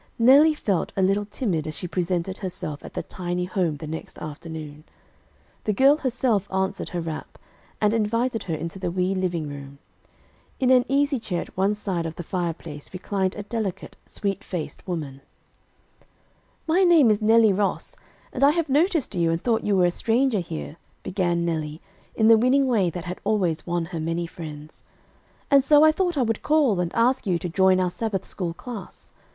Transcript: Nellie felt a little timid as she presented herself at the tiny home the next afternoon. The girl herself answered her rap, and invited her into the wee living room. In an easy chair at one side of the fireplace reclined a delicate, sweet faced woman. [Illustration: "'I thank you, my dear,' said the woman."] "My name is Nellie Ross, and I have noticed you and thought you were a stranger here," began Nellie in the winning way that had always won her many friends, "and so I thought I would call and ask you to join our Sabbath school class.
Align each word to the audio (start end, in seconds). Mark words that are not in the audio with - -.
Nellie 0.17 0.55
felt 0.55 0.91
a 0.97 1.03
little 1.03 1.25
timid 1.25 1.67
as 1.67 1.77
she 1.77 1.87
presented 1.87 2.39
herself 2.39 2.83
at 2.83 2.95
the 2.95 3.03
tiny 3.03 3.45
home 3.45 3.77
the 3.77 3.85
next 3.85 4.17
afternoon. 4.17 4.83
The 5.65 5.73
girl 5.73 5.97
herself 5.97 6.51
answered 6.51 6.89
her 6.89 7.01
rap, 7.01 7.37
and 7.79 7.93
invited 7.93 8.41
her 8.45 8.55
into 8.55 8.79
the 8.79 8.89
wee 8.89 9.13
living 9.13 9.47
room. 9.47 9.77
In 10.59 10.71
an 10.71 10.85
easy 10.89 11.19
chair 11.19 11.41
at 11.43 11.55
one 11.55 11.75
side 11.75 12.07
of 12.07 12.15
the 12.15 12.23
fireplace 12.23 12.89
reclined 12.93 13.35
a 13.35 13.43
delicate, 13.43 13.95
sweet 14.07 14.43
faced 14.43 14.87
woman. 14.87 15.21
[Illustration: 15.21 16.01
"'I 16.01 16.65
thank 16.65 16.81
you, 16.81 16.87
my 16.87 16.87
dear,' 16.87 16.87
said 16.87 16.89
the 16.89 16.89
woman."] 16.89 16.89
"My 16.89 16.95
name 16.95 17.11
is 17.11 17.21
Nellie 17.21 17.53
Ross, 17.53 17.95
and 18.33 18.43
I 18.43 18.49
have 18.57 18.69
noticed 18.69 19.13
you 19.13 19.29
and 19.29 19.43
thought 19.43 19.63
you 19.63 19.75
were 19.77 19.85
a 19.85 19.91
stranger 19.91 20.39
here," 20.39 20.77
began 21.03 21.45
Nellie 21.45 21.79
in 22.15 22.27
the 22.27 22.39
winning 22.39 22.65
way 22.65 22.89
that 22.89 23.05
had 23.05 23.19
always 23.23 23.67
won 23.67 23.85
her 23.93 23.99
many 23.99 24.25
friends, 24.25 24.83
"and 25.51 25.63
so 25.63 25.83
I 25.83 25.91
thought 25.91 26.17
I 26.17 26.23
would 26.23 26.41
call 26.41 26.79
and 26.79 26.91
ask 26.95 27.27
you 27.27 27.37
to 27.37 27.47
join 27.47 27.79
our 27.79 27.91
Sabbath 27.91 28.25
school 28.25 28.55
class. 28.55 29.11